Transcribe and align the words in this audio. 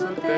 su 0.00 0.29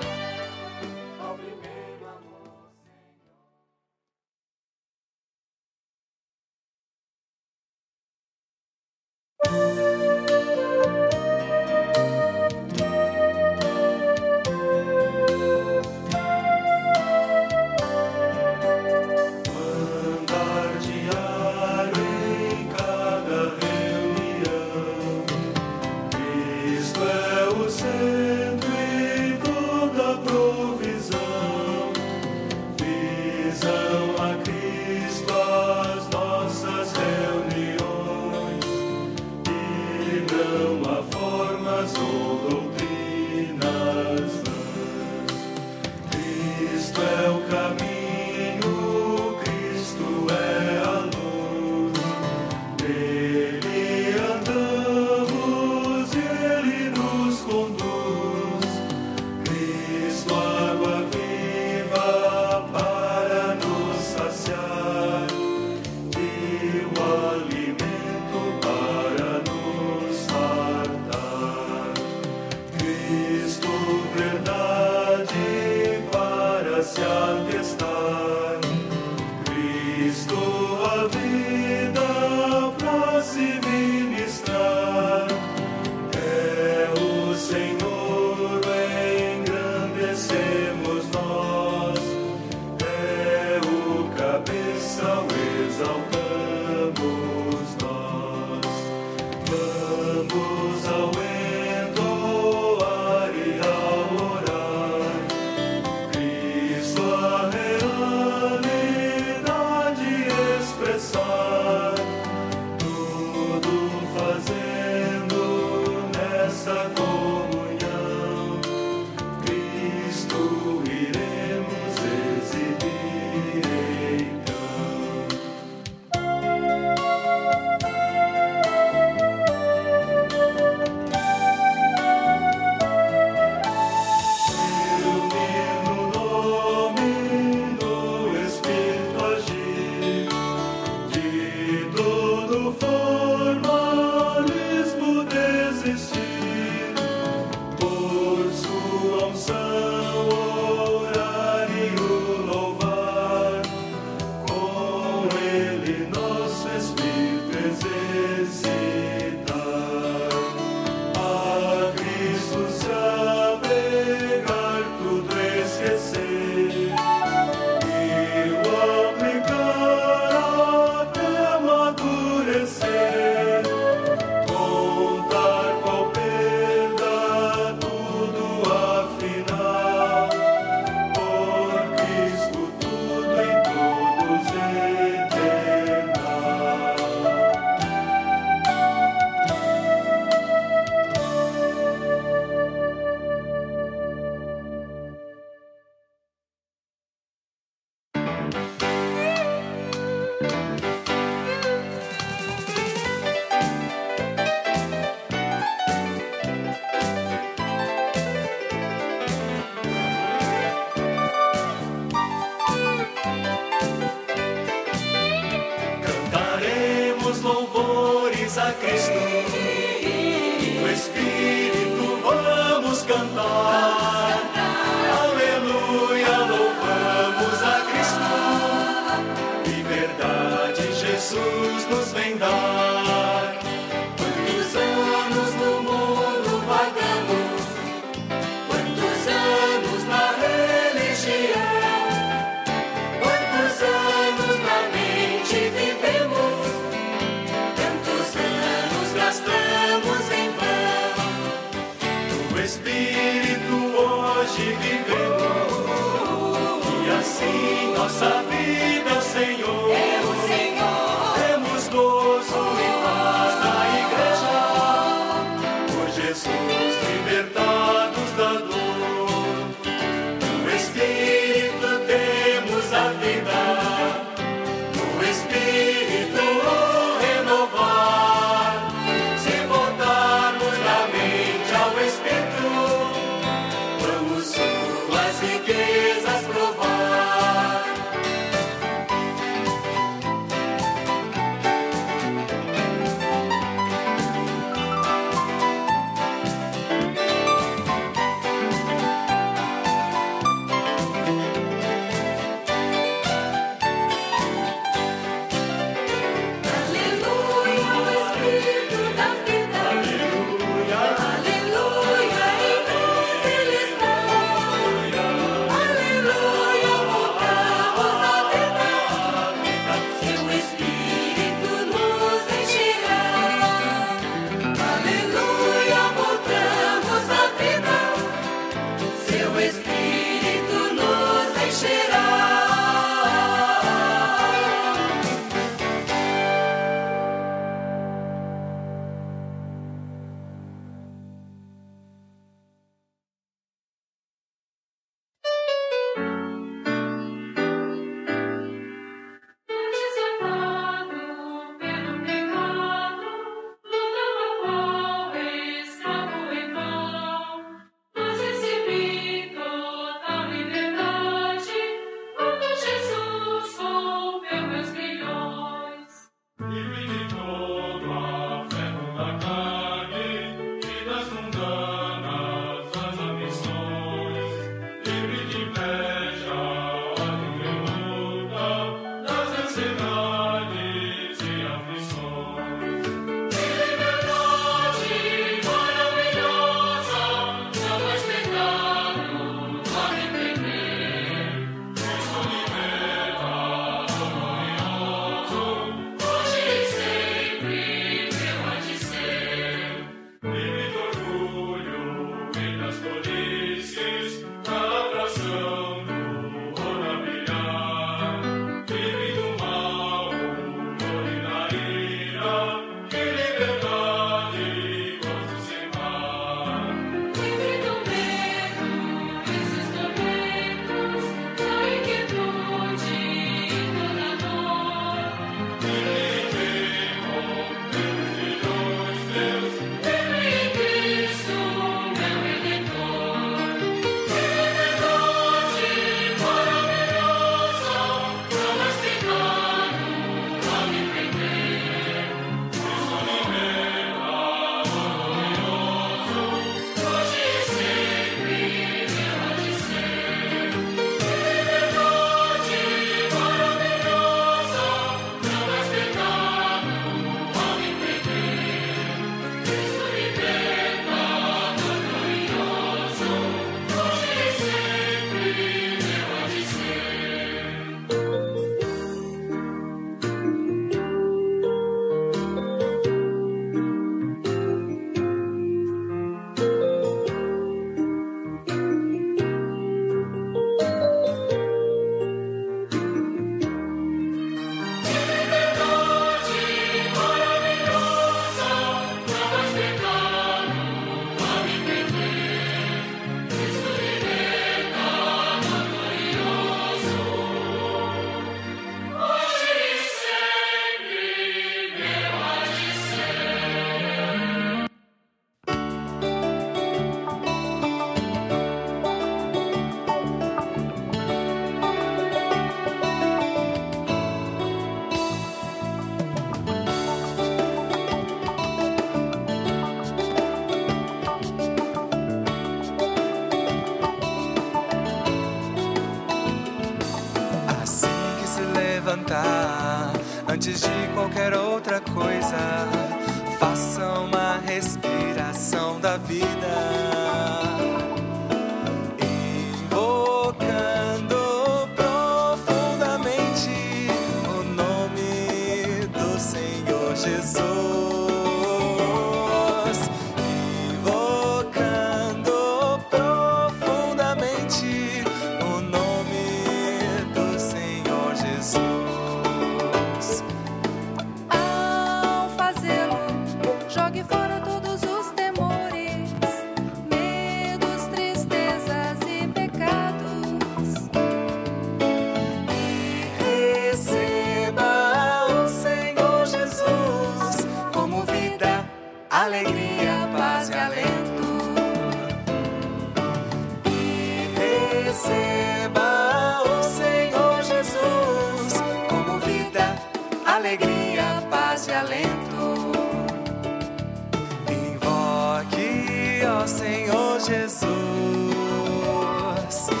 Invoque 599.71 600.00